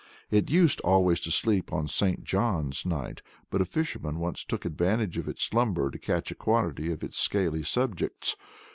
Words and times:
It 0.31 0.49
used 0.49 0.81
always 0.81 1.19
to 1.19 1.29
sleep 1.31 1.71
on 1.71 1.87
St. 1.87 2.23
John's 2.23 2.87
Night, 2.87 3.21
but 3.51 3.61
a 3.61 3.65
fisherman 3.65 4.17
once 4.17 4.43
took 4.43 4.65
advantage 4.65 5.15
of 5.19 5.27
its 5.27 5.43
slumber 5.43 5.91
to 5.91 5.99
catch 5.99 6.31
a 6.31 6.33
quantity 6.33 6.91
of 6.91 7.03
its 7.03 7.19
scaly 7.19 7.61
subjects. 7.61 8.35